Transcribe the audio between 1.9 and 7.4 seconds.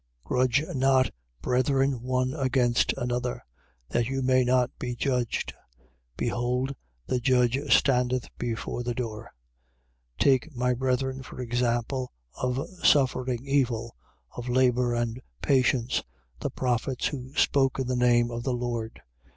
one against another, that you may not be judged. Behold the